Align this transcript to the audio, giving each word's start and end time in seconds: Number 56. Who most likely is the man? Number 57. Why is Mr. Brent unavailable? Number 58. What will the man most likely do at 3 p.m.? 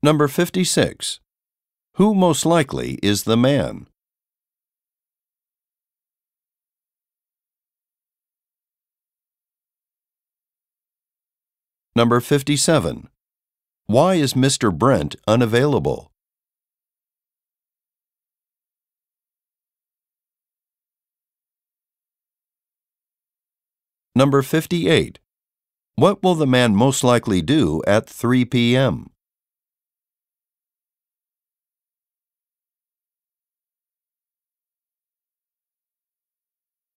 Number 0.00 0.28
56. 0.28 1.18
Who 1.94 2.14
most 2.14 2.46
likely 2.46 3.00
is 3.02 3.24
the 3.24 3.36
man? 3.36 3.88
Number 11.96 12.20
57. 12.20 13.08
Why 13.86 14.14
is 14.14 14.34
Mr. 14.34 14.72
Brent 14.72 15.16
unavailable? 15.26 16.12
Number 24.14 24.42
58. 24.42 25.18
What 25.96 26.22
will 26.22 26.36
the 26.36 26.46
man 26.46 26.76
most 26.76 27.02
likely 27.02 27.42
do 27.42 27.82
at 27.84 28.08
3 28.08 28.44
p.m.? 28.44 29.10